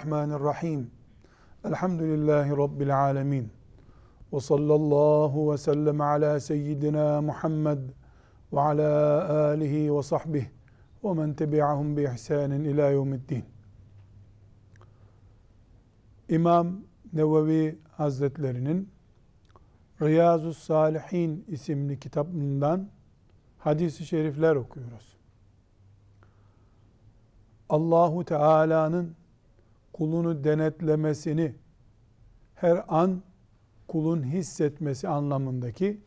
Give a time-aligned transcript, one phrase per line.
[0.00, 0.90] Bismillahirrahmanirrahim.
[1.64, 3.52] Elhamdülillahi Rabbil alemin.
[4.32, 7.78] Ve sallallahu ve sellem ala seyyidina Muhammed
[8.52, 10.50] ve ala alihi ve sahbihi
[11.04, 13.44] ve men tebi'ahum bi ihsanin ila yevmiddin.
[16.28, 16.76] İmam
[17.12, 18.88] Nevevi Hazretlerinin
[20.02, 22.88] Riyazu Salihin isimli kitabından
[23.58, 25.16] hadis-i şerifler okuyoruz.
[27.68, 29.19] Allahu Teala'nın
[29.92, 31.54] kulunu denetlemesini
[32.54, 33.22] her an
[33.88, 36.00] kulun hissetmesi anlamındaki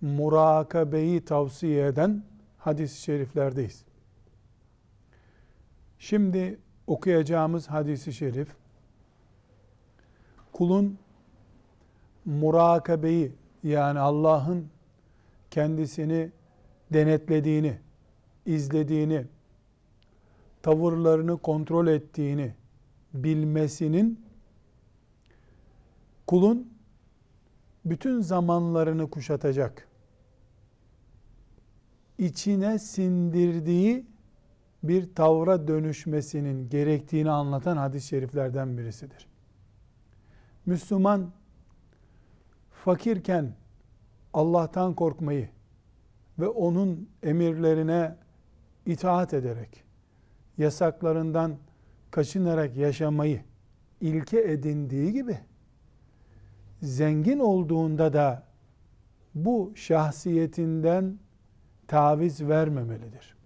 [0.00, 2.22] murakabeyi tavsiye eden
[2.58, 3.84] hadis-i şeriflerdeyiz.
[5.98, 8.48] Şimdi okuyacağımız hadisi şerif
[10.52, 10.98] kulun
[12.24, 14.68] murakabeyi yani Allah'ın
[15.50, 16.30] kendisini
[16.92, 17.78] denetlediğini,
[18.46, 19.26] izlediğini,
[20.62, 22.54] tavırlarını kontrol ettiğini
[23.14, 24.26] bilmesinin
[26.26, 26.72] kulun
[27.84, 29.88] bütün zamanlarını kuşatacak,
[32.18, 34.06] içine sindirdiği
[34.82, 39.28] bir tavra dönüşmesinin gerektiğini anlatan hadis-i şeriflerden birisidir.
[40.66, 41.32] Müslüman
[42.84, 43.54] fakirken
[44.32, 45.48] Allah'tan korkmayı
[46.38, 48.16] ve onun emirlerine
[48.86, 49.84] itaat ederek
[50.58, 51.56] yasaklarından
[52.10, 53.40] kaçınarak yaşamayı
[54.00, 55.38] ilke edindiği gibi
[56.82, 58.46] zengin olduğunda da
[59.34, 61.18] bu şahsiyetinden
[61.88, 63.36] taviz vermemelidir.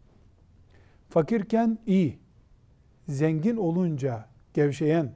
[1.08, 2.18] Fakirken iyi,
[3.08, 5.14] zengin olunca gevşeyen,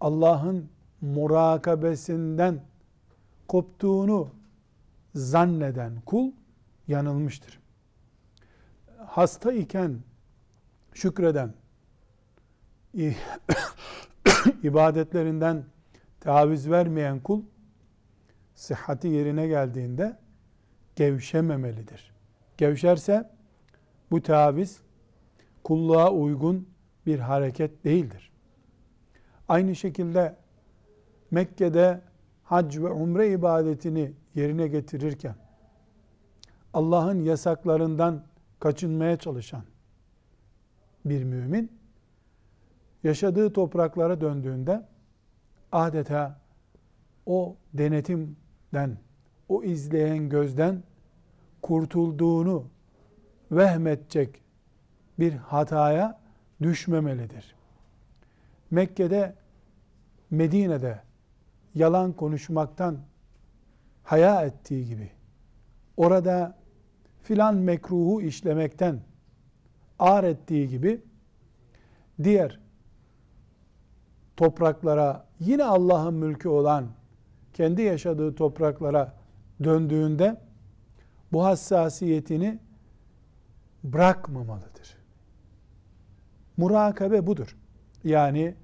[0.00, 0.70] Allah'ın
[1.00, 2.60] murakabesinden
[3.48, 4.30] koptuğunu
[5.14, 6.32] zanneden kul
[6.88, 7.60] yanılmıştır.
[9.06, 9.98] Hasta iken
[10.94, 11.54] şükreden,
[14.62, 15.64] ibadetlerinden
[16.20, 17.42] taviz vermeyen kul,
[18.54, 20.16] sıhhati yerine geldiğinde
[20.96, 22.12] gevşememelidir.
[22.56, 23.30] Gevşerse
[24.10, 24.80] bu taviz
[25.64, 26.68] kulluğa uygun
[27.06, 28.32] bir hareket değildir.
[29.48, 30.36] Aynı şekilde
[31.30, 32.00] Mekke'de
[32.44, 35.34] hac ve umre ibadetini yerine getirirken
[36.74, 38.24] Allah'ın yasaklarından
[38.60, 39.62] kaçınmaya çalışan
[41.04, 41.77] bir mümin
[43.04, 44.82] yaşadığı topraklara döndüğünde
[45.72, 46.40] adeta
[47.26, 48.98] o denetimden,
[49.48, 50.82] o izleyen gözden
[51.62, 52.64] kurtulduğunu
[53.50, 54.42] vehmetecek
[55.18, 56.20] bir hataya
[56.62, 57.54] düşmemelidir.
[58.70, 59.34] Mekke'de,
[60.30, 61.02] Medine'de
[61.74, 62.98] yalan konuşmaktan
[64.02, 65.10] haya ettiği gibi
[65.96, 66.56] orada
[67.22, 69.00] filan mekruhu işlemekten
[69.98, 71.00] ağır ettiği gibi
[72.22, 72.60] diğer
[74.38, 76.86] topraklara yine Allah'ın mülkü olan
[77.54, 79.14] kendi yaşadığı topraklara
[79.64, 80.40] döndüğünde
[81.32, 82.58] bu hassasiyetini
[83.84, 84.96] bırakmamalıdır.
[86.56, 87.56] Murakabe budur.
[88.04, 88.54] Yani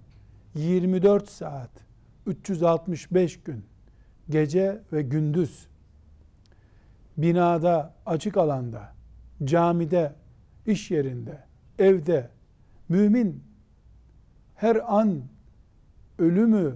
[0.54, 1.70] 24 saat,
[2.26, 3.64] 365 gün,
[4.30, 5.66] gece ve gündüz
[7.16, 8.92] binada, açık alanda,
[9.44, 10.12] camide,
[10.66, 11.38] iş yerinde,
[11.78, 12.30] evde
[12.88, 13.44] mümin
[14.54, 15.22] her an
[16.18, 16.74] ölümü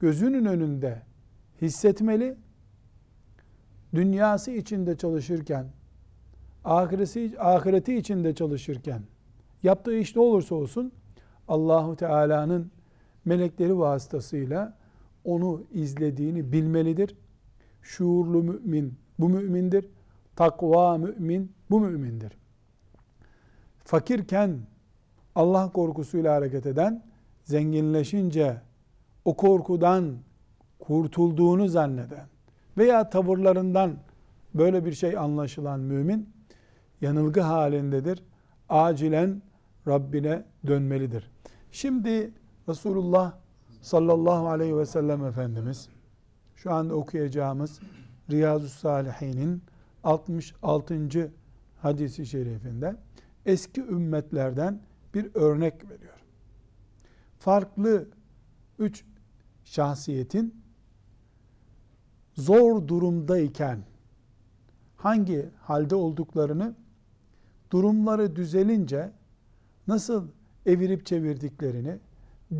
[0.00, 1.02] gözünün önünde
[1.62, 2.36] hissetmeli.
[3.94, 5.66] Dünyası içinde çalışırken,
[6.64, 9.02] ahireti, ahireti içinde çalışırken,
[9.62, 10.92] yaptığı iş ne olursa olsun
[11.48, 12.70] Allahu Teala'nın
[13.24, 14.76] melekleri vasıtasıyla
[15.24, 17.16] onu izlediğini bilmelidir.
[17.82, 19.88] Şuurlu mümin bu mümindir.
[20.36, 22.32] Takva mümin bu mümindir.
[23.84, 24.58] Fakirken
[25.34, 27.04] Allah korkusuyla hareket eden,
[27.44, 28.60] zenginleşince
[29.26, 30.16] o korkudan
[30.78, 32.26] kurtulduğunu zanneden
[32.78, 33.96] veya tavırlarından
[34.54, 36.28] böyle bir şey anlaşılan mümin
[37.00, 38.22] yanılgı halindedir.
[38.68, 39.42] Acilen
[39.88, 41.30] Rabbine dönmelidir.
[41.70, 42.32] Şimdi
[42.68, 43.32] Resulullah
[43.80, 45.88] sallallahu aleyhi ve sellem Efendimiz
[46.56, 47.80] şu anda okuyacağımız
[48.30, 49.62] Riyazu Salihin'in
[50.04, 51.32] 66.
[51.82, 52.96] hadisi şerifinde
[53.46, 54.80] eski ümmetlerden
[55.14, 56.14] bir örnek veriyor.
[57.38, 58.08] Farklı
[58.78, 59.04] üç
[59.66, 60.62] şahsiyetin
[62.34, 63.84] zor durumdayken
[64.96, 66.74] hangi halde olduklarını
[67.70, 69.12] durumları düzelince
[69.88, 70.28] nasıl
[70.66, 71.98] evirip çevirdiklerini,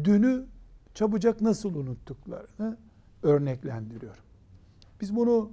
[0.05, 0.47] dünü
[0.95, 2.77] çabucak nasıl unuttuklarını
[3.23, 4.23] örneklendiriyor.
[5.01, 5.51] Biz bunu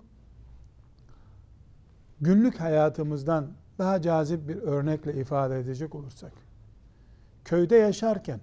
[2.22, 6.32] günlük hayatımızdan daha cazip bir örnekle ifade edecek olursak,
[7.46, 8.40] köyde yaşarken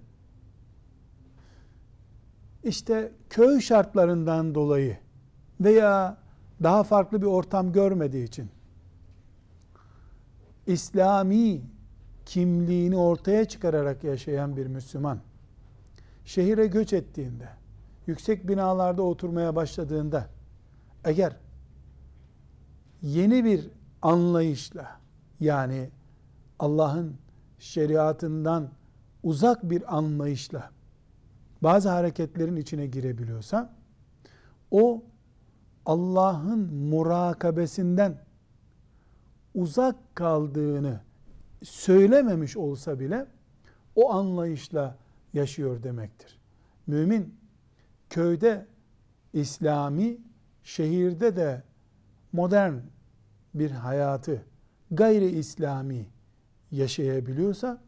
[2.65, 4.99] işte köy şartlarından dolayı
[5.61, 6.17] veya
[6.63, 8.51] daha farklı bir ortam görmediği için
[10.67, 11.61] İslami
[12.27, 15.19] kimliğini ortaya çıkararak yaşayan bir Müslüman
[16.25, 17.49] şehire göç ettiğinde,
[18.07, 20.27] yüksek binalarda oturmaya başladığında
[21.05, 21.37] eğer
[23.03, 23.71] yeni bir
[24.03, 25.01] anlayışla
[25.41, 25.91] yani
[26.59, 27.17] Allah'ın
[27.59, 28.69] şeriatından
[29.23, 30.71] uzak bir anlayışla
[31.63, 33.75] bazı hareketlerin içine girebiliyorsa
[34.71, 35.05] o
[35.87, 38.19] Allah'ın murakabesinden
[39.55, 41.01] uzak kaldığını
[41.63, 43.27] söylememiş olsa bile
[43.97, 44.97] o anlayışla
[45.33, 46.39] yaşıyor demektir.
[46.87, 47.35] Mümin
[48.11, 48.67] köyde
[49.33, 50.19] İslami,
[50.63, 51.63] şehirde de
[52.33, 52.75] modern
[53.55, 54.43] bir hayatı
[54.91, 56.07] gayri İslami
[56.71, 57.81] yaşayabiliyorsa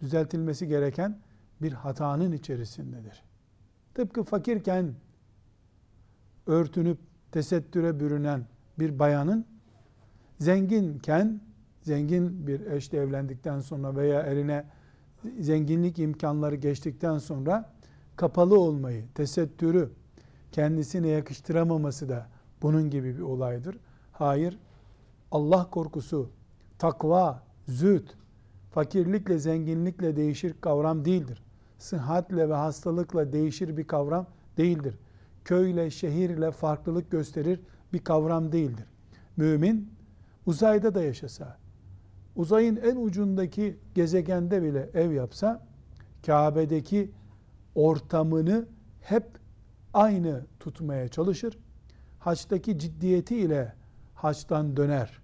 [0.00, 1.18] düzeltilmesi gereken
[1.62, 3.22] bir hatanın içerisindedir.
[3.94, 4.94] Tıpkı fakirken
[6.46, 6.98] örtünüp
[7.32, 8.46] tesettüre bürünen
[8.78, 9.46] bir bayanın
[10.38, 11.40] zenginken
[11.82, 14.64] zengin bir eşle evlendikten sonra veya eline
[15.40, 17.72] zenginlik imkanları geçtikten sonra
[18.16, 19.90] kapalı olmayı, tesettürü
[20.52, 22.26] kendisine yakıştıramaması da
[22.62, 23.78] bunun gibi bir olaydır.
[24.12, 24.58] Hayır,
[25.30, 26.30] Allah korkusu,
[26.78, 28.14] takva, züht,
[28.70, 31.42] fakirlikle zenginlikle değişir kavram değildir.
[31.78, 34.26] Sıhhatle ve hastalıkla değişir bir kavram
[34.56, 34.98] değildir.
[35.44, 37.60] Köyle, şehirle farklılık gösterir
[37.92, 38.86] bir kavram değildir.
[39.36, 39.90] Mümin
[40.46, 41.58] uzayda da yaşasa,
[42.36, 45.66] uzayın en ucundaki gezegende bile ev yapsa,
[46.26, 47.10] Kabe'deki
[47.74, 48.66] ortamını
[49.00, 49.26] hep
[49.94, 51.58] aynı tutmaya çalışır.
[52.18, 53.72] Haçtaki ciddiyeti ile
[54.14, 55.18] haçtan döner.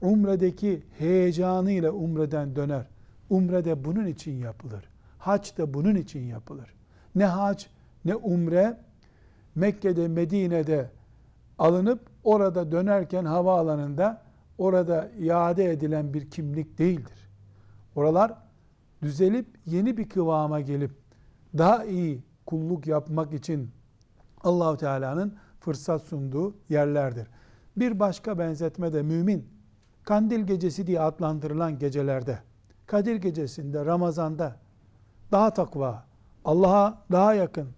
[0.00, 2.86] Umredeki heyecanı ile umreden döner.
[3.30, 4.84] Umrede bunun için yapılır.
[5.26, 6.74] Hac da bunun için yapılır.
[7.14, 7.64] Ne hac
[8.04, 8.80] ne umre
[9.54, 10.90] Mekke'de Medine'de
[11.58, 14.22] alınıp orada dönerken havaalanında
[14.58, 17.30] orada iade edilen bir kimlik değildir.
[17.94, 18.34] Oralar
[19.02, 20.92] düzelip yeni bir kıvama gelip
[21.58, 23.70] daha iyi kulluk yapmak için
[24.44, 27.28] Allahu Teala'nın fırsat sunduğu yerlerdir.
[27.76, 29.48] Bir başka benzetme de mümin
[30.02, 32.38] kandil gecesi diye adlandırılan gecelerde
[32.86, 34.65] Kadir gecesinde Ramazan'da
[35.32, 36.04] daha takva,
[36.44, 37.68] Allah'a daha yakın,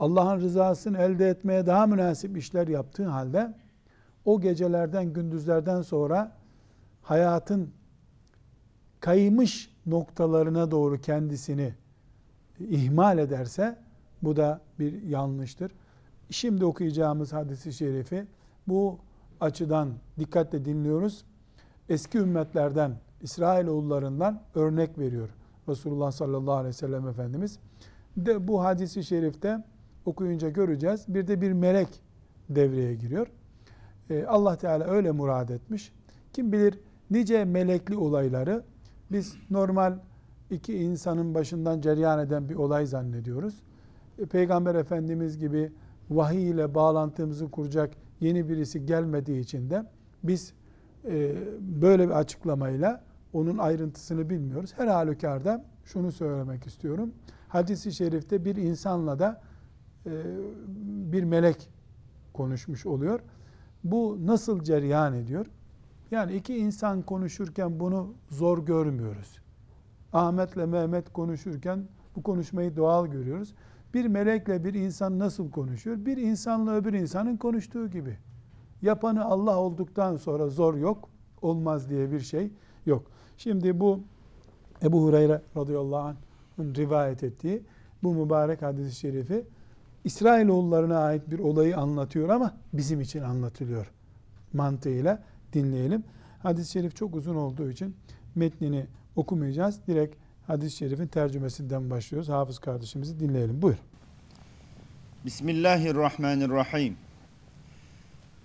[0.00, 3.54] Allah'ın rızasını elde etmeye daha münasip işler yaptığı halde
[4.24, 6.32] o gecelerden, gündüzlerden sonra
[7.02, 7.70] hayatın
[9.00, 11.74] kaymış noktalarına doğru kendisini
[12.60, 13.78] ihmal ederse
[14.22, 15.72] bu da bir yanlıştır.
[16.30, 18.26] Şimdi okuyacağımız hadisi şerifi
[18.68, 18.98] bu
[19.40, 21.24] açıdan dikkatle dinliyoruz.
[21.88, 22.92] Eski ümmetlerden,
[23.22, 25.28] İsrailoğullarından örnek veriyor
[25.68, 27.58] Resulullah sallallahu aleyhi ve sellem Efendimiz.
[28.16, 29.64] De bu hadisi şerifte
[30.04, 31.04] okuyunca göreceğiz.
[31.08, 31.88] Bir de bir melek
[32.48, 33.26] devreye giriyor.
[34.10, 35.92] Ee, Allah Teala öyle murad etmiş.
[36.32, 36.78] Kim bilir
[37.10, 38.62] nice melekli olayları
[39.12, 39.98] biz normal
[40.50, 43.62] iki insanın başından cereyan eden bir olay zannediyoruz.
[44.18, 45.72] E, Peygamber Efendimiz gibi
[46.10, 49.82] vahiy ile bağlantımızı kuracak yeni birisi gelmediği için de
[50.22, 50.52] biz
[51.04, 53.02] e, böyle bir açıklamayla
[53.36, 54.72] onun ayrıntısını bilmiyoruz.
[54.76, 57.12] Her halükarda şunu söylemek istiyorum.
[57.48, 59.40] Hadis-i şerifte bir insanla da
[60.06, 60.10] e,
[61.12, 61.70] bir melek
[62.32, 63.20] konuşmuş oluyor.
[63.84, 65.46] Bu nasıl cereyan ediyor?
[66.10, 69.38] Yani iki insan konuşurken bunu zor görmüyoruz.
[70.12, 71.84] Ahmet'le Mehmet konuşurken
[72.16, 73.54] bu konuşmayı doğal görüyoruz.
[73.94, 75.96] Bir melekle bir insan nasıl konuşuyor?
[76.06, 78.18] Bir insanla öbür insanın konuştuğu gibi.
[78.82, 81.08] Yapanı Allah olduktan sonra zor yok,
[81.42, 82.52] olmaz diye bir şey
[82.86, 83.06] yok.
[83.38, 84.00] Şimdi bu
[84.82, 87.62] Ebu Hureyre radıyallahu anh'ın rivayet ettiği
[88.02, 89.44] bu mübarek hadis-i şerifi
[90.04, 93.92] İsrailoğullarına ait bir olayı anlatıyor ama bizim için anlatılıyor
[94.52, 96.04] mantığıyla dinleyelim.
[96.42, 97.96] Hadis-i şerif çok uzun olduğu için
[98.34, 99.80] metnini okumayacağız.
[99.86, 100.16] Direkt
[100.46, 102.28] hadis-i şerifin tercümesinden başlıyoruz.
[102.28, 103.62] Hafız kardeşimizi dinleyelim.
[103.62, 103.76] Buyur.
[105.24, 106.96] Bismillahirrahmanirrahim.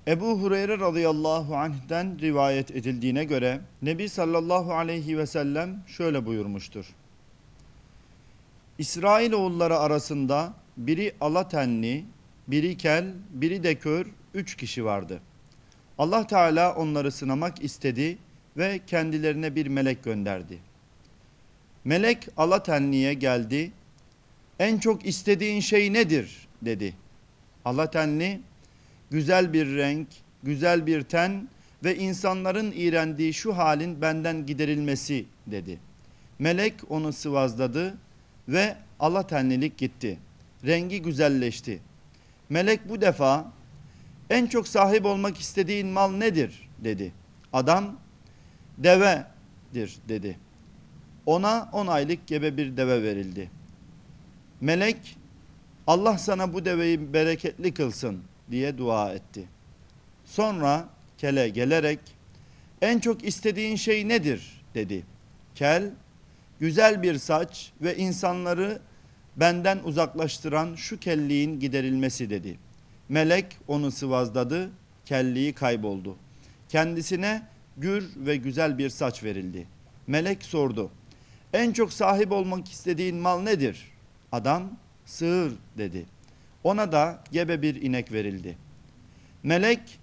[0.08, 6.86] Ebu Hureyre radıyallahu anh'den rivayet edildiğine göre Nebi sallallahu aleyhi ve sellem şöyle buyurmuştur.
[8.78, 12.06] İsrailoğulları arasında biri alatenli,
[12.48, 15.20] biri kel, biri de kör üç kişi vardı.
[15.98, 18.18] Allah Teala onları sınamak istedi
[18.58, 20.60] ve kendilerine bir melek gönderdi.
[21.86, 23.72] Melek alatenliye geldi.
[24.60, 26.48] En çok istediğin şey nedir?
[26.62, 26.94] dedi.
[27.66, 28.42] Alatenli
[29.12, 30.08] güzel bir renk,
[30.44, 31.48] güzel bir ten
[31.84, 35.80] ve insanların iğrendiği şu halin benden giderilmesi dedi.
[36.40, 37.98] Melek onu sıvazladı
[38.48, 40.20] ve alatenlilik gitti.
[40.66, 41.80] rengi güzelleşti.
[42.50, 43.52] Melek bu defa
[44.30, 47.12] en çok sahip olmak istediğin mal nedir dedi.
[47.54, 48.00] Adam
[48.78, 50.38] devedir dedi.
[51.26, 53.52] Ona on aylık gebe bir deve verildi.
[54.62, 55.18] Melek
[55.88, 58.22] Allah sana bu deveyi bereketli kılsın
[58.52, 59.48] diye dua etti.
[60.26, 62.00] Sonra kele gelerek
[62.82, 65.04] en çok istediğin şey nedir dedi.
[65.56, 65.92] Kel
[66.60, 68.82] güzel bir saç ve insanları
[69.38, 72.58] benden uzaklaştıran şu kelliğin giderilmesi dedi.
[73.10, 74.70] Melek onu sıvazladı,
[75.06, 76.16] kelliği kayboldu.
[76.70, 79.68] Kendisine gür ve güzel bir saç verildi.
[80.08, 80.92] Melek sordu.
[81.54, 83.92] En çok sahip olmak istediğin mal nedir?
[84.32, 84.64] Adam
[85.06, 86.06] sığır dedi.
[86.64, 88.58] Ona da gebe bir inek verildi.
[89.44, 90.00] Melek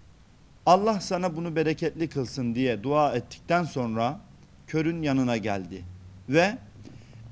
[0.67, 4.21] Allah sana bunu bereketli kılsın diye dua ettikten sonra
[4.67, 5.85] körün yanına geldi
[6.29, 6.59] ve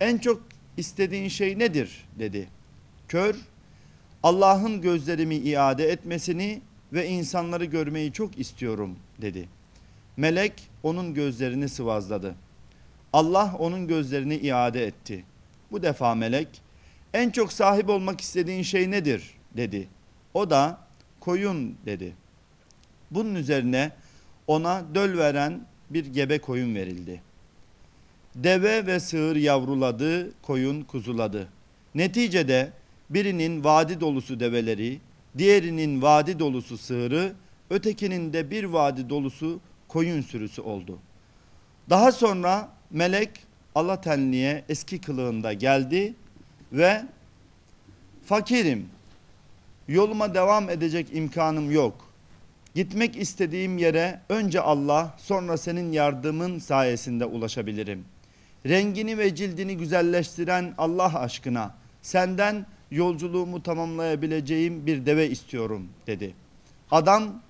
[0.01, 0.43] en çok
[0.77, 2.49] istediğin şey nedir dedi.
[3.09, 3.37] Kör
[4.23, 6.61] Allah'ın gözlerimi iade etmesini
[6.93, 9.49] ve insanları görmeyi çok istiyorum dedi.
[10.17, 10.53] Melek
[10.83, 12.35] onun gözlerini sıvazladı.
[13.13, 15.25] Allah onun gözlerini iade etti.
[15.73, 16.49] Bu defa melek
[17.17, 19.89] en çok sahip olmak istediğin şey nedir dedi.
[20.35, 20.81] O da
[21.21, 22.15] koyun dedi.
[23.11, 23.93] Bunun üzerine
[24.47, 27.23] ona döl veren bir gebe koyun verildi.
[28.35, 31.49] Deve ve sığır yavruladı, koyun kuzuladı.
[31.95, 32.73] Neticede
[33.11, 35.01] birinin vadi dolusu develeri,
[35.39, 37.33] diğerinin vadi dolusu sığırı,
[37.71, 40.99] ötekinin de bir vadi dolusu koyun sürüsü oldu.
[41.91, 43.31] Daha sonra melek
[43.75, 46.15] Allah tenliğe eski kılığında geldi
[46.73, 47.03] ve
[48.25, 48.89] fakirim,
[49.89, 52.07] yoluma devam edecek imkanım yok.
[52.75, 58.05] Gitmek istediğim yere önce Allah sonra senin yardımın sayesinde ulaşabilirim.
[58.67, 66.35] Rengini ve cildini güzelleştiren Allah aşkına senden yolculuğumu tamamlayabileceğim bir deve istiyorum dedi.
[66.91, 67.43] Adam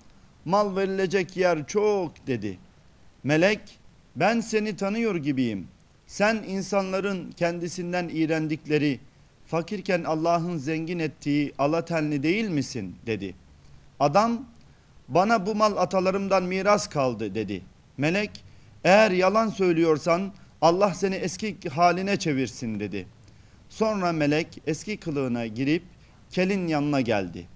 [0.44, 2.58] mal verilecek yer çok dedi.
[3.24, 3.60] Melek
[4.16, 5.68] ben seni tanıyor gibiyim.
[6.06, 9.00] Sen insanların kendisinden iğrendikleri,
[9.46, 13.34] fakirken Allah'ın zengin ettiği alatenli değil misin dedi.
[14.00, 14.46] Adam
[15.08, 17.62] bana bu mal atalarımdan miras kaldı dedi.
[17.96, 18.44] Melek
[18.84, 23.06] eğer yalan söylüyorsan Allah seni eski haline çevirsin dedi.
[23.68, 25.82] Sonra melek eski kılığına girip
[26.30, 27.46] kelin yanına geldi.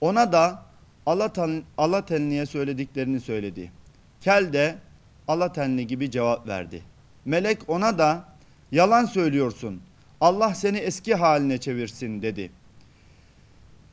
[0.00, 0.62] Ona da
[1.06, 3.72] Alatan, Alatenli'ye söylediklerini söyledi.
[4.20, 4.78] Kel de
[5.28, 6.82] Alatenli gibi cevap verdi.
[7.24, 8.24] Melek ona da
[8.72, 9.80] yalan söylüyorsun.
[10.22, 12.50] Allah seni eski haline çevirsin dedi.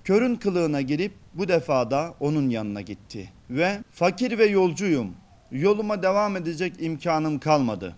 [0.03, 3.29] Körün kılığına girip bu defa da onun yanına gitti.
[3.49, 5.13] Ve fakir ve yolcuyum.
[5.51, 7.95] Yoluma devam edecek imkanım kalmadı.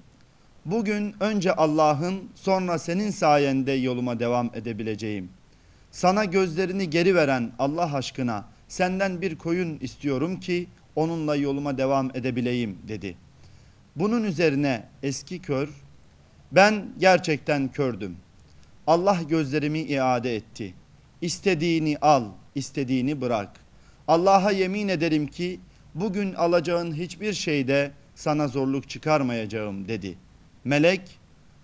[0.65, 5.29] Bugün önce Allah'ın sonra senin sayende yoluma devam edebileceğim.
[5.91, 12.77] Sana gözlerini geri veren Allah aşkına senden bir koyun istiyorum ki onunla yoluma devam edebileyim
[12.87, 13.17] dedi.
[13.95, 15.69] Bunun üzerine eski kör
[16.51, 18.17] ben gerçekten kördüm.
[18.87, 20.73] Allah gözlerimi iade etti.
[21.21, 23.49] İstediğini al, istediğini bırak.
[24.07, 25.59] Allah'a yemin ederim ki
[25.95, 30.17] bugün alacağın hiçbir şeyde sana zorluk çıkarmayacağım dedi.
[30.63, 31.01] Melek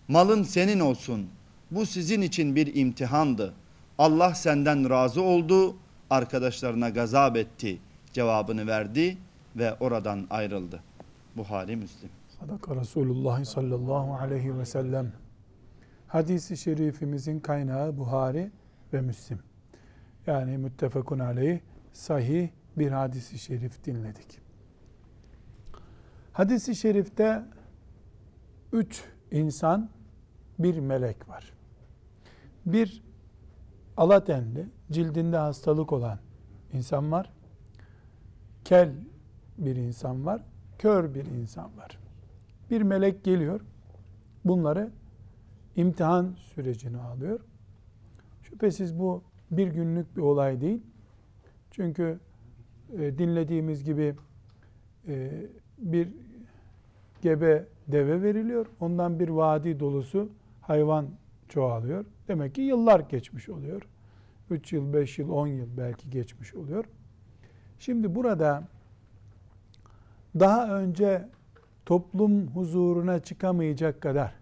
[0.08, 1.28] malın senin olsun.
[1.72, 3.54] Bu sizin için bir imtihandı.
[3.98, 5.76] Allah senden razı oldu,
[6.10, 7.78] arkadaşlarına gazap etti
[8.14, 9.18] cevabını verdi
[9.56, 10.84] ve oradan ayrıldı.
[11.36, 12.10] Buhari Müslim.
[12.40, 15.14] Sadaka Resulullah sallallahu aleyhi ve sellem.
[16.08, 18.52] Hadisi şerifimizin kaynağı Buhari
[18.94, 19.40] ve Müslim.
[20.28, 21.60] Yani müttefakun aleyh
[21.94, 24.40] sahih bir hadisi şerif dinledik.
[26.34, 27.44] Hadisi şerifte
[28.74, 29.90] üç insan,
[30.60, 31.54] bir melek var.
[32.66, 33.04] Bir
[33.98, 36.20] alatenli, cildinde hastalık olan
[36.74, 37.34] insan var.
[38.66, 38.92] Kel
[39.58, 40.42] bir insan var.
[40.80, 42.07] Kör bir insan var.
[42.72, 43.62] Bir melek geliyor.
[44.46, 44.90] Bunları
[45.76, 47.40] imtihan sürecine alıyor.
[48.44, 50.82] Şüphesiz bu bir günlük bir olay değil.
[51.72, 52.20] Çünkü
[52.98, 54.16] e, dinlediğimiz gibi
[55.08, 55.46] e,
[55.78, 56.10] bir
[57.22, 58.66] gebe deve veriliyor.
[58.80, 60.30] Ondan bir vadi dolusu
[60.62, 61.08] hayvan
[61.50, 62.06] çoğalıyor.
[62.28, 63.82] Demek ki yıllar geçmiş oluyor.
[64.50, 66.86] 3 yıl, 5 yıl, 10 yıl belki geçmiş oluyor.
[67.80, 68.64] Şimdi burada
[70.40, 71.30] daha önce
[71.88, 74.34] toplum huzuruna çıkamayacak kadar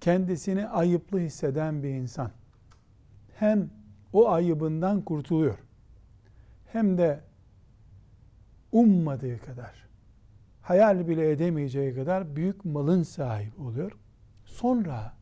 [0.00, 2.30] kendisini ayıplı hisseden bir insan
[3.34, 3.70] hem
[4.12, 5.58] o ayıbından kurtuluyor
[6.72, 7.20] hem de
[8.72, 9.88] ummadığı kadar
[10.62, 13.92] hayal bile edemeyeceği kadar büyük malın sahibi oluyor.
[14.44, 15.12] Sonra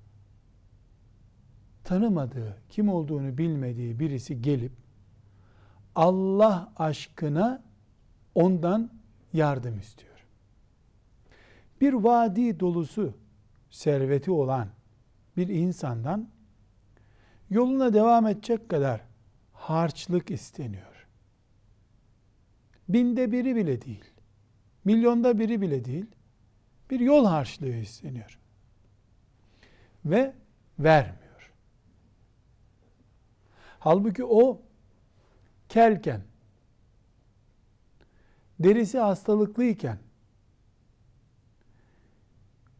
[1.84, 4.72] tanımadığı, kim olduğunu bilmediği birisi gelip
[5.94, 7.62] Allah aşkına
[8.34, 8.90] ondan
[9.32, 10.07] yardım istiyor.
[11.80, 13.14] Bir vadi dolusu
[13.70, 14.68] serveti olan
[15.36, 16.30] bir insandan
[17.50, 19.00] yoluna devam edecek kadar
[19.52, 21.06] harçlık isteniyor.
[22.88, 24.04] Binde biri bile değil.
[24.84, 26.06] Milyonda biri bile değil.
[26.90, 28.38] Bir yol harçlığı isteniyor.
[30.04, 30.34] Ve
[30.78, 31.52] vermiyor.
[33.78, 34.62] Halbuki o
[35.68, 36.22] kelken,
[38.60, 39.98] derisi hastalıklıyken,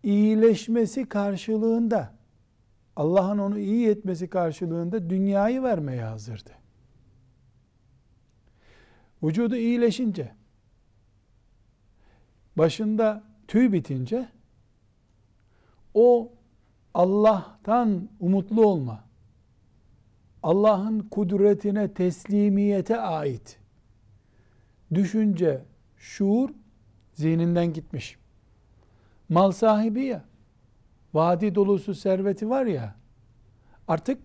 [0.02, 2.14] iyileşmesi karşılığında,
[2.96, 6.50] Allah'ın onu iyi etmesi karşılığında dünyayı vermeye hazırdı.
[9.22, 10.34] Vücudu iyileşince,
[12.56, 14.28] başında tüy bitince,
[15.94, 16.32] o
[16.94, 19.04] Allah'tan umutlu olma,
[20.42, 23.58] Allah'ın kudretine teslimiyete ait
[24.94, 25.64] düşünce,
[25.96, 26.50] şuur
[27.14, 28.18] zihninden gitmiş.
[29.28, 30.24] Mal sahibi ya,
[31.14, 32.94] vadi dolusu serveti var ya,
[33.88, 34.18] artık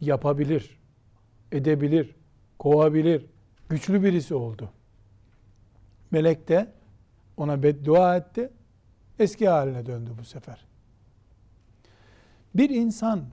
[0.00, 0.80] yapabilir,
[1.52, 2.16] edebilir,
[2.58, 3.26] kovabilir,
[3.68, 4.70] güçlü birisi oldu.
[6.10, 6.72] Melek de
[7.36, 8.50] ona beddua etti,
[9.18, 10.66] eski haline döndü bu sefer.
[12.54, 13.24] Bir insan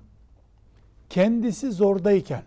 [1.10, 2.44] kendisi zordayken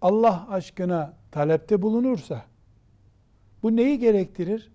[0.00, 2.44] Allah aşkına talepte bulunursa
[3.62, 4.72] bu neyi gerektirir?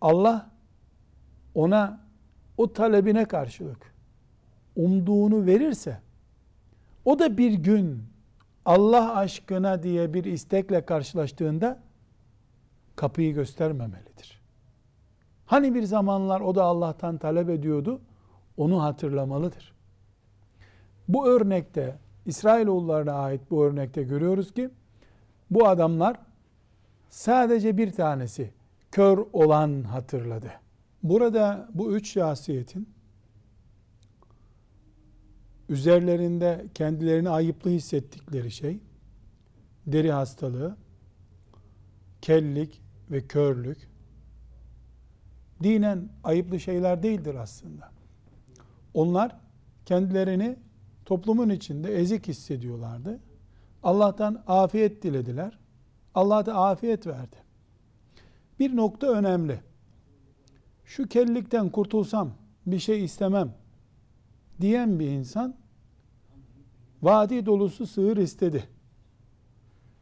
[0.00, 0.53] Allah
[1.54, 2.00] ona
[2.56, 3.94] o talebine karşılık
[4.76, 6.00] umduğunu verirse
[7.04, 8.02] o da bir gün
[8.64, 11.82] Allah aşkına diye bir istekle karşılaştığında
[12.96, 14.40] kapıyı göstermemelidir.
[15.46, 18.00] Hani bir zamanlar o da Allah'tan talep ediyordu,
[18.56, 19.74] onu hatırlamalıdır.
[21.08, 24.70] Bu örnekte İsrailoğullarına ait bu örnekte görüyoruz ki
[25.50, 26.16] bu adamlar
[27.10, 28.50] sadece bir tanesi
[28.92, 30.52] kör olan hatırladı.
[31.04, 32.88] Burada bu üç şahsiyetin
[35.68, 38.80] üzerlerinde kendilerini ayıplı hissettikleri şey
[39.86, 40.76] deri hastalığı,
[42.22, 43.88] kellik ve körlük
[45.62, 47.90] dinen ayıplı şeyler değildir aslında.
[48.94, 49.36] Onlar
[49.86, 50.56] kendilerini
[51.04, 53.20] toplumun içinde ezik hissediyorlardı.
[53.82, 55.58] Allah'tan afiyet dilediler.
[56.14, 57.36] Allah da afiyet verdi.
[58.58, 59.60] Bir nokta önemli.
[60.84, 62.30] Şu kellikten kurtulsam
[62.66, 63.54] bir şey istemem
[64.60, 65.56] diyen bir insan
[67.02, 68.64] vadi dolusu sığır istedi.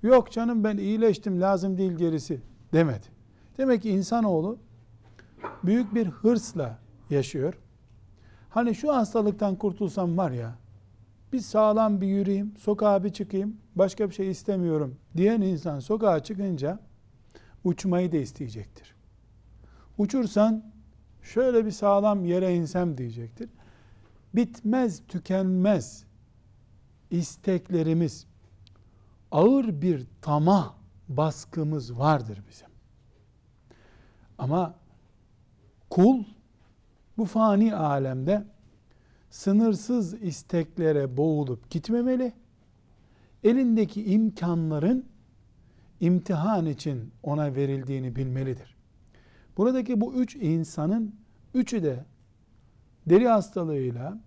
[0.02, 2.40] Yok canım ben iyileştim lazım değil gerisi
[2.72, 3.06] demedi.
[3.58, 4.58] Demek ki insanoğlu
[5.64, 6.78] büyük bir hırsla
[7.10, 7.54] yaşıyor.
[8.50, 10.54] Hani şu hastalıktan kurtulsam var ya
[11.32, 16.78] bir sağlam bir yürüyeyim, sokağa bir çıkayım, başka bir şey istemiyorum diyen insan sokağa çıkınca
[17.64, 18.94] uçmayı da isteyecektir.
[19.98, 20.71] Uçursan
[21.22, 23.50] şöyle bir sağlam yere insem diyecektir.
[24.34, 26.04] Bitmez, tükenmez
[27.10, 28.26] isteklerimiz,
[29.30, 30.74] ağır bir tamah
[31.08, 32.68] baskımız vardır bizim.
[34.38, 34.74] Ama
[35.90, 36.24] kul
[37.18, 38.44] bu fani alemde
[39.30, 42.32] sınırsız isteklere boğulup gitmemeli.
[43.44, 45.06] Elindeki imkanların
[46.00, 48.71] imtihan için ona verildiğini bilmelidir.
[49.56, 51.14] Buradaki bu üç insanın
[51.54, 52.04] üçü de
[53.06, 54.18] deri hastalığıyla,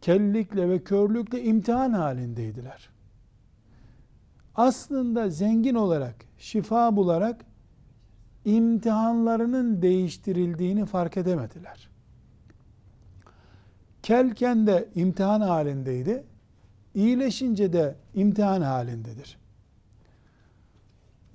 [0.00, 2.88] kellikle ve körlükle imtihan halindeydiler.
[4.54, 7.44] Aslında zengin olarak, şifa bularak
[8.44, 11.88] imtihanlarının değiştirildiğini fark edemediler.
[14.02, 16.24] Kelken de imtihan halindeydi.
[16.94, 19.38] İyileşince de imtihan halindedir.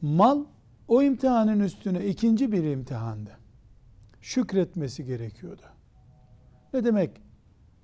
[0.01, 0.45] Mal
[0.89, 3.29] o imtihanın üstüne ikinci bir imtihandı.
[4.21, 5.61] Şükretmesi gerekiyordu.
[6.73, 7.21] Ne demek?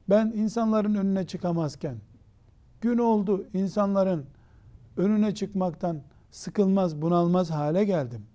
[0.10, 1.98] Ben insanların önüne çıkamazken,
[2.82, 4.26] gün oldu insanların
[4.98, 8.26] önüne çıkmaktan sıkılmaz, bunalmaz hale geldim.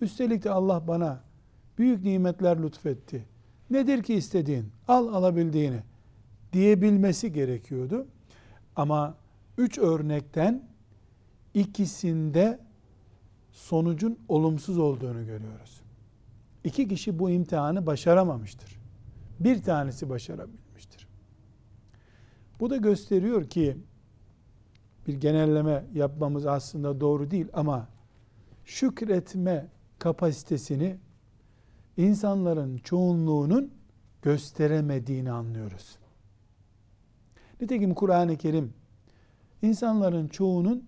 [0.00, 1.20] Üstelik de Allah bana
[1.78, 3.24] büyük nimetler lütfetti.
[3.70, 4.72] Nedir ki istediğin?
[4.88, 5.80] Al alabildiğini
[6.52, 8.06] diyebilmesi gerekiyordu.
[8.76, 9.14] Ama
[9.58, 10.62] üç örnekten
[11.54, 12.58] ikisinde
[13.52, 15.80] sonucun olumsuz olduğunu görüyoruz.
[16.64, 18.78] İki kişi bu imtihanı başaramamıştır.
[19.40, 21.08] Bir tanesi başarabilmiştir.
[22.60, 23.76] Bu da gösteriyor ki
[25.06, 27.88] bir genelleme yapmamız aslında doğru değil ama
[28.64, 29.66] şükretme
[29.98, 30.96] kapasitesini
[31.96, 33.74] insanların çoğunluğunun
[34.22, 35.98] gösteremediğini anlıyoruz.
[37.60, 38.74] Nitekim Kur'an-ı Kerim
[39.62, 40.84] insanların çoğunun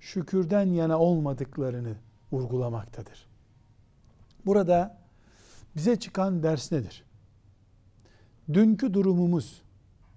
[0.00, 1.96] şükürden yana olmadıklarını
[2.34, 3.26] vurgulamaktadır.
[4.46, 4.98] Burada
[5.76, 7.04] bize çıkan ders nedir?
[8.52, 9.62] Dünkü durumumuz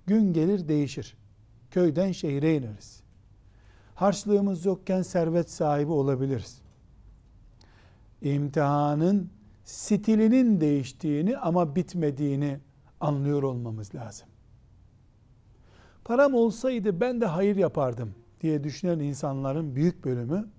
[0.08, 1.18] gün gelir değişir.
[1.72, 3.02] Köyden şehire ineriz.
[3.96, 6.62] Harçlığımız yokken servet sahibi olabiliriz.
[8.22, 9.30] İmtihanın
[9.64, 12.60] stilinin değiştiğini ama bitmediğini
[13.00, 14.28] anlıyor olmamız lazım.
[16.06, 20.50] Param olsaydı ben de hayır yapardım diye düşünen insanların büyük bölümü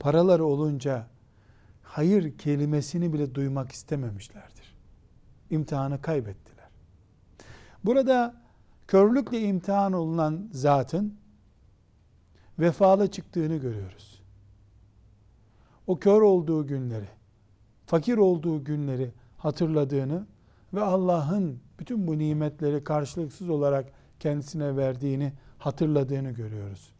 [0.00, 1.06] paraları olunca
[1.82, 4.76] hayır kelimesini bile duymak istememişlerdir.
[5.50, 6.68] İmtihanı kaybettiler.
[7.84, 8.34] Burada
[8.86, 11.14] körlükle imtihan olunan zatın
[12.58, 14.22] vefalı çıktığını görüyoruz.
[15.86, 17.08] O kör olduğu günleri,
[17.86, 20.26] fakir olduğu günleri hatırladığını
[20.74, 26.92] ve Allah'ın bütün bu nimetleri karşılıksız olarak kendisine verdiğini hatırladığını görüyoruz.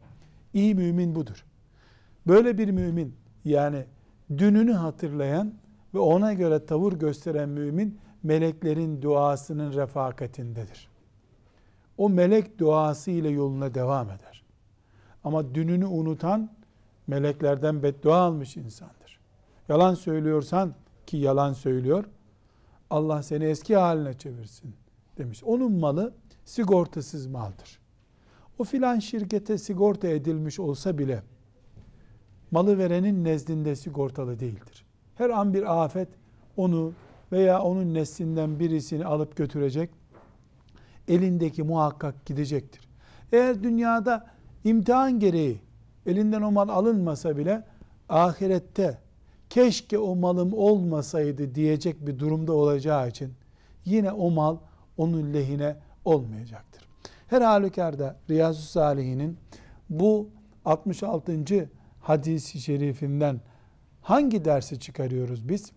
[0.54, 1.44] İyi mümin budur.
[2.26, 3.84] Böyle bir mümin yani
[4.38, 5.54] dününü hatırlayan
[5.94, 10.88] ve ona göre tavır gösteren mümin meleklerin duasının refakatindedir.
[11.98, 14.44] O melek duası ile yoluna devam eder.
[15.24, 16.50] Ama dününü unutan
[17.06, 19.20] meleklerden beddua almış insandır.
[19.68, 20.74] Yalan söylüyorsan
[21.06, 22.04] ki yalan söylüyor,
[22.90, 24.74] Allah seni eski haline çevirsin
[25.18, 25.44] demiş.
[25.44, 27.78] Onun malı sigortasız maldır.
[28.58, 31.22] O filan şirkete sigorta edilmiş olsa bile
[32.50, 34.84] malı verenin nezdinde sigortalı değildir.
[35.14, 36.08] Her an bir afet
[36.56, 36.92] onu
[37.32, 39.90] veya onun neslinden birisini alıp götürecek.
[41.08, 42.88] Elindeki muhakkak gidecektir.
[43.32, 44.26] Eğer dünyada
[44.64, 45.60] imtihan gereği
[46.06, 47.64] elinden o mal alınmasa bile
[48.08, 48.98] ahirette
[49.50, 53.32] keşke o malım olmasaydı diyecek bir durumda olacağı için
[53.84, 54.56] yine o mal
[54.96, 56.82] onun lehine olmayacaktır.
[57.26, 59.38] Her halükarda Riyazu Salihinin
[59.90, 60.28] bu
[60.64, 61.32] 66.
[62.00, 63.40] hadisi şerifinden
[64.02, 65.72] hangi dersi çıkarıyoruz biz?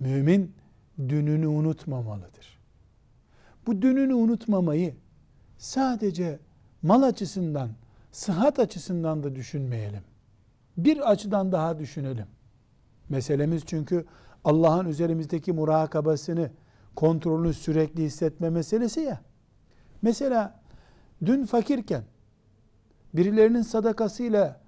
[0.00, 0.54] Mümin
[0.98, 2.58] dününü unutmamalıdır.
[3.66, 4.94] Bu dününü unutmamayı
[5.58, 6.38] sadece
[6.82, 7.70] mal açısından,
[8.12, 10.02] sıhhat açısından da düşünmeyelim.
[10.76, 12.26] Bir açıdan daha düşünelim.
[13.08, 14.06] Meselemiz çünkü
[14.44, 16.50] Allah'ın üzerimizdeki murakabasını,
[16.96, 19.20] kontrolünü sürekli hissetme meselesi ya.
[20.02, 20.60] Mesela
[21.26, 22.02] dün fakirken,
[23.14, 24.60] birilerinin sadakasıyla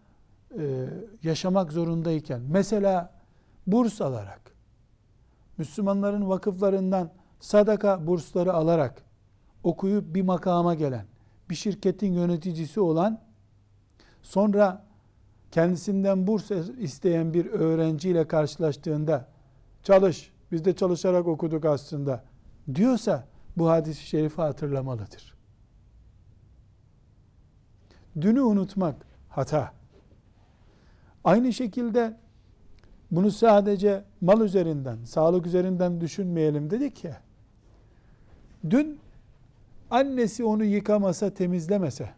[0.59, 0.89] e,
[1.23, 3.15] yaşamak zorundayken, mesela
[3.67, 4.41] burs alarak,
[5.59, 7.11] Müslümanların vakıflarından
[7.41, 9.03] sadaka bursları alarak
[9.65, 11.07] okuyup bir makama gelen,
[11.51, 13.21] bir şirketin yöneticisi olan,
[14.23, 14.85] sonra
[15.51, 19.29] kendisinden burs isteyen bir öğrenciyle karşılaştığında
[19.83, 22.25] çalış, biz de çalışarak okuduk aslında
[22.75, 25.35] diyorsa bu hadisi şerifi hatırlamalıdır.
[28.21, 29.80] Dünü unutmak hata.
[31.25, 32.17] Aynı şekilde
[33.11, 37.21] bunu sadece mal üzerinden, sağlık üzerinden düşünmeyelim dedik ya.
[38.71, 38.99] Dün
[39.91, 42.11] annesi onu yıkamasa, temizlemese,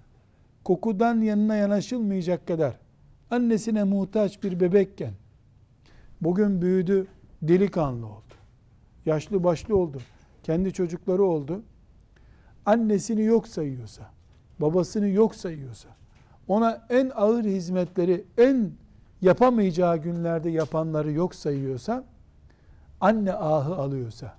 [0.64, 2.76] kokudan yanına yanaşılmayacak kadar
[3.30, 5.12] annesine muhtaç bir bebekken
[6.20, 7.06] bugün büyüdü,
[7.42, 8.34] delikanlı oldu.
[9.06, 9.98] Yaşlı başlı oldu.
[10.42, 11.62] Kendi çocukları oldu.
[12.66, 14.10] Annesini yok sayıyorsa,
[14.58, 15.88] babasını yok sayıyorsa,
[16.48, 18.70] ona en ağır hizmetleri, en
[19.22, 22.04] yapamayacağı günlerde yapanları yok sayıyorsa,
[23.00, 24.34] anne ahı alıyorsa,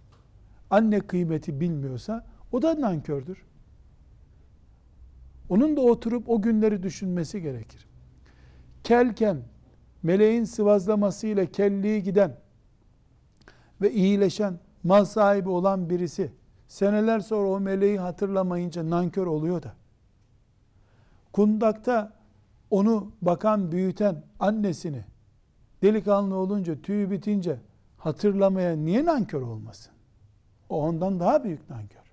[0.69, 3.45] anne kıymeti bilmiyorsa, o da nankördür.
[5.49, 7.87] Onun da oturup o günleri düşünmesi gerekir.
[8.83, 9.37] Kelken,
[10.03, 12.37] meleğin sıvazlamasıyla kelliği giden
[13.81, 16.31] ve iyileşen, mal sahibi olan birisi,
[16.67, 19.73] seneler sonra o meleği hatırlamayınca nankör oluyor da.
[21.33, 22.13] Kundakta
[22.73, 25.03] onu bakan, büyüten annesini
[25.81, 27.59] delikanlı olunca, tüyü bitince
[27.97, 29.93] hatırlamaya niye nankör olmasın?
[30.69, 32.03] O ondan daha büyük nankör.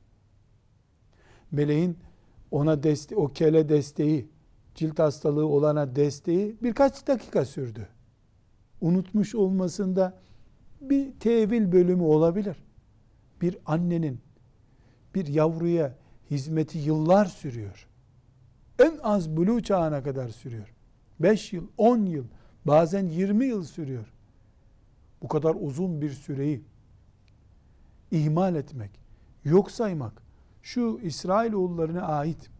[1.50, 1.98] Meleğin
[2.50, 4.28] ona deste o kele desteği,
[4.74, 7.88] cilt hastalığı olana desteği birkaç dakika sürdü.
[8.80, 10.18] Unutmuş olmasında
[10.80, 12.56] bir tevil bölümü olabilir.
[13.42, 14.20] Bir annenin
[15.14, 15.94] bir yavruya
[16.30, 17.89] hizmeti yıllar sürüyor.
[18.80, 20.74] En az buluğ çağına kadar sürüyor.
[21.20, 22.24] 5 yıl, 10 yıl,
[22.64, 24.12] bazen 20 yıl sürüyor.
[25.22, 26.64] Bu kadar uzun bir süreyi
[28.10, 28.90] ihmal etmek,
[29.44, 30.22] yok saymak,
[30.62, 32.50] şu İsrail oğullarına ait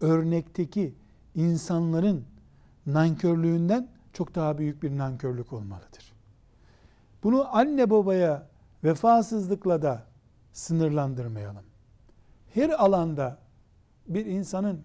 [0.00, 0.94] örnekteki
[1.34, 2.24] insanların
[2.86, 6.12] nankörlüğünden çok daha büyük bir nankörlük olmalıdır.
[7.22, 8.48] Bunu anne babaya
[8.84, 10.04] vefasızlıkla da
[10.52, 11.64] sınırlandırmayalım.
[12.54, 13.38] Her alanda
[14.08, 14.80] bir insanın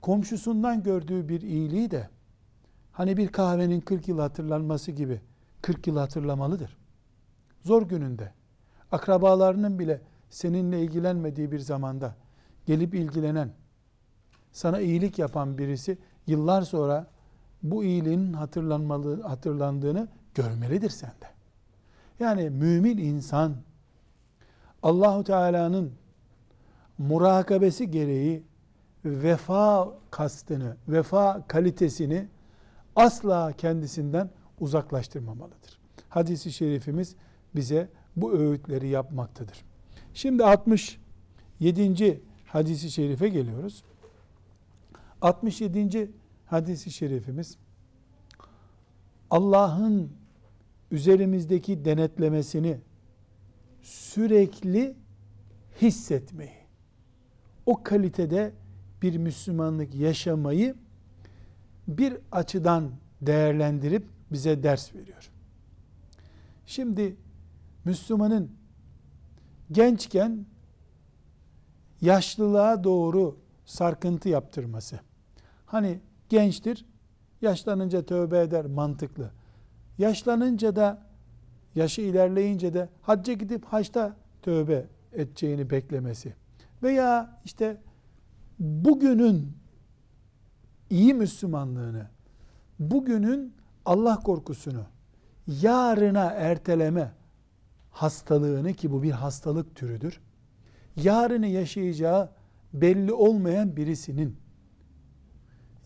[0.00, 2.08] komşusundan gördüğü bir iyiliği de
[2.92, 5.20] hani bir kahvenin 40 yıl hatırlanması gibi
[5.62, 6.76] 40 yıl hatırlamalıdır.
[7.64, 8.32] Zor gününde
[8.92, 12.16] akrabalarının bile seninle ilgilenmediği bir zamanda
[12.66, 13.50] gelip ilgilenen,
[14.52, 17.06] sana iyilik yapan birisi yıllar sonra
[17.62, 21.26] bu iyiliğin hatırlanmalı, hatırlandığını görmelidir sende.
[22.20, 23.56] Yani mümin insan
[24.82, 25.92] Allahu Teala'nın
[26.98, 28.42] murakabesi gereği
[29.04, 32.28] vefa kastını, vefa kalitesini
[32.96, 34.30] asla kendisinden
[34.60, 35.78] uzaklaştırmamalıdır.
[36.08, 37.16] Hadisi şerifimiz
[37.54, 39.64] bize bu öğütleri yapmaktadır.
[40.14, 42.20] Şimdi 67.
[42.46, 43.82] hadisi şerife geliyoruz.
[45.22, 46.10] 67.
[46.46, 47.56] hadisi şerifimiz
[49.30, 50.12] Allah'ın
[50.90, 52.78] üzerimizdeki denetlemesini
[53.82, 54.96] sürekli
[55.82, 56.57] hissetmeyi,
[57.68, 58.52] o kalitede
[59.02, 60.74] bir Müslümanlık yaşamayı
[61.88, 65.30] bir açıdan değerlendirip bize ders veriyor.
[66.66, 67.16] Şimdi
[67.84, 68.50] Müslümanın
[69.72, 70.46] gençken
[72.00, 75.00] yaşlılığa doğru sarkıntı yaptırması.
[75.66, 76.84] Hani gençtir,
[77.42, 79.30] yaşlanınca tövbe eder mantıklı.
[79.98, 81.02] Yaşlanınca da
[81.74, 86.34] yaşı ilerleyince de hacca gidip haçta tövbe edeceğini beklemesi.
[86.82, 87.76] Veya işte
[88.58, 89.52] bugünün
[90.90, 92.06] iyi Müslümanlığını,
[92.78, 94.82] bugünün Allah korkusunu
[95.46, 97.12] yarına erteleme
[97.90, 100.20] hastalığını ki bu bir hastalık türüdür.
[100.96, 102.30] Yarını yaşayacağı
[102.72, 104.36] belli olmayan birisinin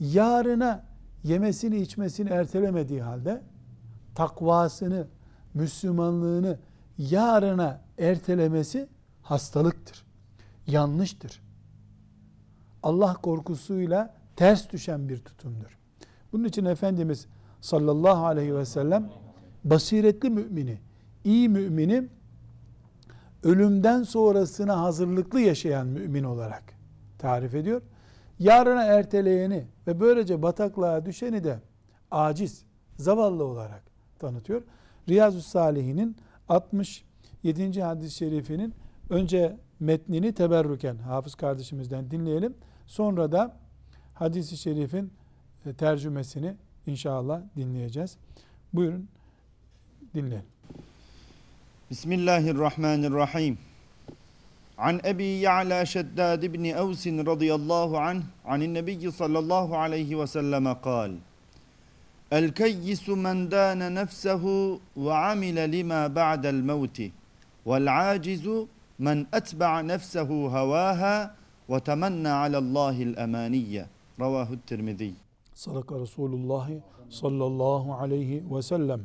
[0.00, 0.84] yarına
[1.24, 3.42] yemesini içmesini ertelemediği halde
[4.14, 5.06] takvasını,
[5.54, 6.58] Müslümanlığını
[6.98, 8.88] yarına ertelemesi
[9.22, 10.04] hastalıktır.
[10.66, 11.42] Yanlıştır.
[12.82, 15.78] Allah korkusuyla ters düşen bir tutumdur.
[16.32, 17.26] Bunun için Efendimiz
[17.60, 19.10] sallallahu aleyhi ve sellem
[19.64, 20.78] basiretli mümini,
[21.24, 22.08] iyi mümini
[23.42, 26.62] ölümden sonrasına hazırlıklı yaşayan mümin olarak
[27.18, 27.82] tarif ediyor.
[28.38, 31.60] Yarına erteleyeni ve böylece bataklığa düşeni de
[32.10, 32.64] aciz,
[32.96, 33.82] zavallı olarak
[34.18, 34.62] tanıtıyor.
[35.08, 36.16] Riyazu Salihinin
[36.48, 37.82] 67.
[37.82, 38.74] hadis-i şerifinin
[39.10, 42.54] önce metnini teberrüken hafız kardeşimizden dinleyelim.
[42.86, 43.56] Sonra da
[44.14, 45.12] hadisi şerifin
[45.66, 46.54] e, tercümesini
[46.86, 48.16] inşallah dinleyeceğiz.
[48.72, 49.08] Buyurun
[50.14, 50.44] dinleyin.
[51.90, 53.58] Bismillahirrahmanirrahim.
[54.78, 61.10] An Ebi Ya'la Şeddad ibn Evs radıyallahu anh anin Nebiyyi sallallahu aleyhi ve selleme kal.
[62.30, 67.12] El keyyisu men dâne nefsehu ve amile lima ba'del mevti
[67.66, 71.34] vel acizu men etba'a nefsehu havaha
[71.70, 73.86] ve temenna alallahil emaniyye.
[74.20, 75.14] Ravahu Tirmizi.
[75.54, 76.70] Sadaka Resulullah
[77.10, 79.00] sallallahu aleyhi ve sellem.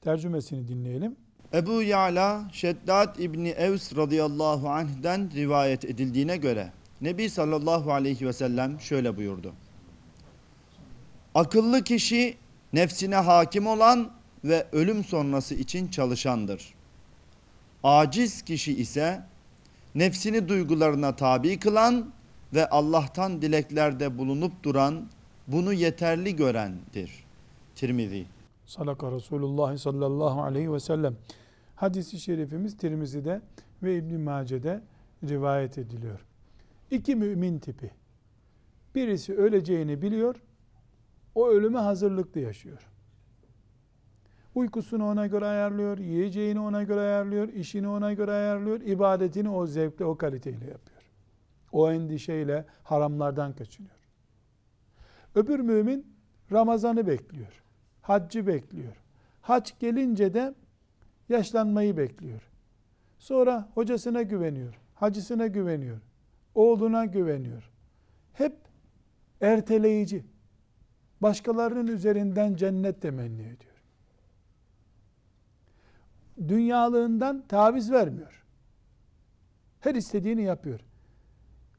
[0.00, 1.16] Tercümesini dinleyelim.
[1.54, 8.80] Ebu Ya'la Şeddat İbni Evs radıyallahu anh'den rivayet edildiğine göre Nebi sallallahu aleyhi ve sellem
[8.80, 9.52] şöyle buyurdu.
[11.34, 12.36] Akıllı kişi
[12.72, 14.10] nefsine hakim olan
[14.44, 16.74] ve ölüm sonrası için çalışandır.
[17.84, 19.22] Aciz kişi ise
[19.94, 22.12] nefsini duygularına tabi kılan
[22.54, 25.08] ve Allah'tan dileklerde bulunup duran,
[25.46, 27.24] bunu yeterli görendir.
[27.74, 28.26] Tirmizi.
[28.66, 31.16] Salaka Resulullah sallallahu aleyhi ve sellem.
[31.76, 33.40] Hadis-i şerifimiz Tirmizi'de
[33.82, 34.80] ve İbn Mace'de
[35.28, 36.20] rivayet ediliyor.
[36.90, 37.90] İki mümin tipi.
[38.94, 40.34] Birisi öleceğini biliyor,
[41.34, 42.93] o ölüme hazırlıklı yaşıyor.
[44.54, 50.04] Uykusunu ona göre ayarlıyor, yiyeceğini ona göre ayarlıyor, işini ona göre ayarlıyor, ibadetini o zevkle,
[50.04, 51.02] o kaliteyle yapıyor.
[51.72, 53.94] O endişeyle haramlardan kaçınıyor.
[55.34, 56.14] Öbür mümin
[56.52, 57.62] Ramazan'ı bekliyor.
[58.02, 58.96] Haccı bekliyor.
[59.40, 60.54] Hac gelince de
[61.28, 62.42] yaşlanmayı bekliyor.
[63.18, 66.00] Sonra hocasına güveniyor, hacısına güveniyor,
[66.54, 67.70] oğluna güveniyor.
[68.32, 68.56] Hep
[69.40, 70.24] erteleyici.
[71.20, 73.73] Başkalarının üzerinden cennet temenni ediyor.
[76.38, 78.44] Dünyalığından taviz vermiyor.
[79.80, 80.80] Her istediğini yapıyor.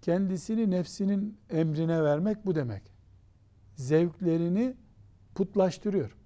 [0.02, 2.84] Kendisini nefsinin emrine vermek bu demek.
[3.76, 4.76] Zevklerini
[5.36, 6.18] putlaştırıyor.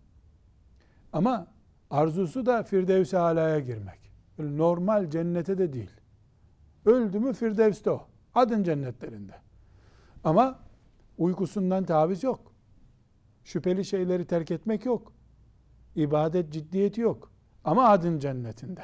[1.13, 1.47] Ama
[1.89, 4.11] arzusu da Firdevs-i Ala'ya girmek.
[4.37, 5.91] Böyle normal cennete de değil.
[6.85, 8.07] Öldü mü Firdevs'te o.
[8.35, 9.35] Adın cennetlerinde.
[10.23, 10.59] Ama
[11.17, 12.53] uykusundan taviz yok.
[13.43, 15.13] Şüpheli şeyleri terk etmek yok.
[15.95, 17.31] İbadet ciddiyeti yok.
[17.69, 18.83] Ama adın cennetinde.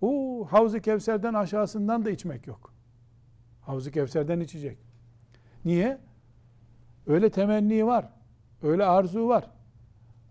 [0.00, 2.74] O Havz-ı Kevser'den aşağısından da içmek yok.
[3.60, 4.78] Havzu Kevser'den içecek.
[5.64, 6.00] Niye?
[7.06, 8.08] Öyle temenni var.
[8.62, 9.50] Öyle arzu var.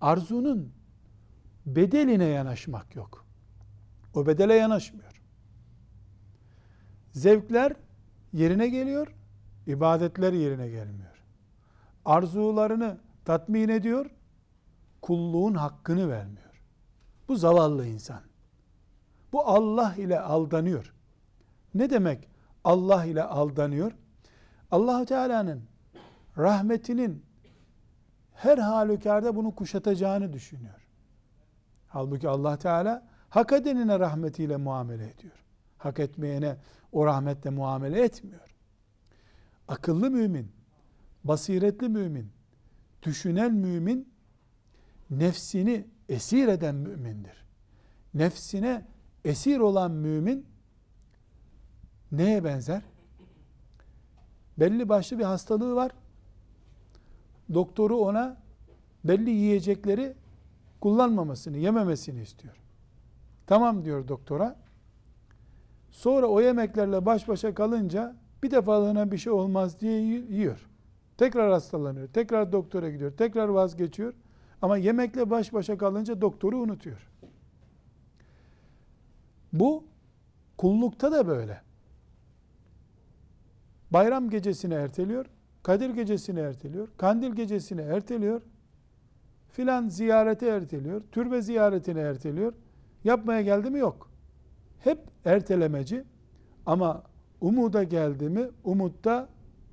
[0.02, 0.74] Arzunun
[1.66, 3.26] bedeline yanaşmak yok.
[4.14, 5.22] O bedele yanaşmıyor.
[7.12, 7.74] Zevkler
[8.34, 9.16] yerine geliyor,
[9.68, 11.24] ibadetler yerine gelmiyor.
[12.06, 14.06] Arzularını tatmin ediyor,
[15.02, 16.53] kulluğun hakkını vermiyor.
[17.34, 18.22] Bu zavallı insan.
[19.32, 20.94] Bu Allah ile aldanıyor.
[21.74, 22.30] Ne demek
[22.64, 23.92] Allah ile aldanıyor?
[24.72, 25.64] Allahu Teala'nın
[26.38, 27.26] rahmetinin
[28.34, 30.88] her halükarda bunu kuşatacağını düşünüyor.
[31.88, 35.46] Halbuki Allah Teala hak edenine rahmetiyle muamele ediyor.
[35.78, 36.58] Hak etmeyene
[36.92, 38.56] o rahmetle muamele etmiyor.
[39.68, 40.52] Akıllı mümin,
[41.24, 42.32] basiretli mümin,
[43.04, 44.14] düşünen mümin
[45.10, 47.46] nefsini esir eden mümindir.
[48.14, 48.86] Nefsine
[49.26, 50.46] esir olan mümin
[52.12, 52.82] neye benzer?
[54.60, 55.92] Belli başlı bir hastalığı var.
[57.54, 58.38] Doktoru ona
[59.04, 60.14] belli yiyecekleri
[60.82, 62.56] kullanmamasını, yememesini istiyor.
[63.48, 64.56] Tamam diyor doktora.
[65.92, 70.70] Sonra o yemeklerle baş başa kalınca bir defalığına bir şey olmaz diye yiyor.
[71.18, 72.08] Tekrar hastalanıyor.
[72.08, 73.12] Tekrar doktora gidiyor.
[73.18, 74.14] Tekrar vazgeçiyor.
[74.64, 77.10] Ama yemekle baş başa kalınca doktoru unutuyor.
[79.54, 79.84] Bu
[80.58, 81.62] kullukta da böyle.
[83.92, 85.26] Bayram gecesini erteliyor,
[85.64, 88.42] Kadir gecesini erteliyor, Kandil gecesini erteliyor,
[89.52, 92.54] filan ziyareti erteliyor, türbe ziyaretini erteliyor.
[93.04, 94.10] Yapmaya geldi mi yok.
[94.80, 96.04] Hep ertelemeci
[96.66, 97.04] ama
[97.42, 99.30] umuda geldi mi umutta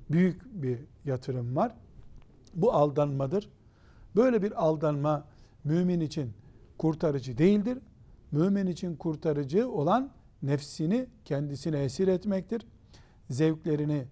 [0.09, 1.75] büyük bir yatırım var.
[2.53, 3.49] Bu aldanmadır.
[4.15, 5.25] Böyle bir aldanma
[5.63, 6.33] mümin için
[6.77, 7.77] kurtarıcı değildir.
[8.31, 10.11] Mümin için kurtarıcı olan
[10.43, 12.67] nefsini kendisine esir etmektir.
[13.29, 14.05] Zevklerini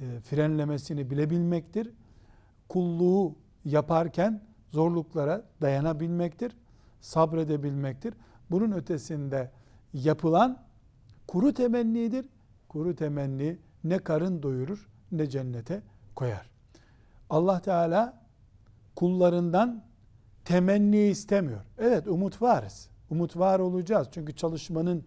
[0.00, 1.90] e, frenlemesini bilebilmektir.
[2.68, 6.56] Kulluğu yaparken zorluklara dayanabilmektir.
[7.00, 8.14] Sabredebilmektir.
[8.50, 9.50] Bunun ötesinde
[9.92, 10.62] yapılan
[11.26, 12.26] kuru temennidir.
[12.68, 15.82] Kuru temenni ne karın doyurur ne cennete
[16.14, 16.50] koyar.
[17.30, 18.23] Allah Teala
[18.96, 19.84] kullarından
[20.44, 21.60] temenni istemiyor.
[21.78, 22.88] Evet umut varız.
[23.10, 24.08] Umut var olacağız.
[24.12, 25.04] Çünkü çalışmanın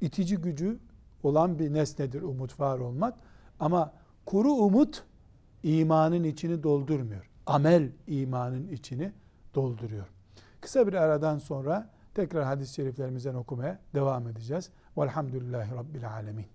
[0.00, 0.78] itici gücü
[1.22, 3.18] olan bir nesnedir umut var olmak.
[3.60, 3.92] Ama
[4.26, 5.04] kuru umut
[5.62, 7.30] imanın içini doldurmuyor.
[7.46, 9.12] Amel imanın içini
[9.54, 10.06] dolduruyor.
[10.60, 14.70] Kısa bir aradan sonra tekrar hadis-i şeriflerimizden okumaya devam edeceğiz.
[14.98, 16.46] Velhamdülillahi Rabbil Alemin.